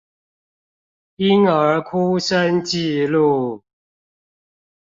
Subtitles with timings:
[1.17, 3.61] 嬰兒哭聲記錄